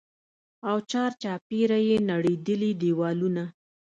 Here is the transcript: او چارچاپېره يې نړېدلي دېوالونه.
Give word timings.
او 0.69 0.77
چارچاپېره 0.91 1.79
يې 1.87 1.97
نړېدلي 2.11 2.71
دېوالونه. 2.81 3.43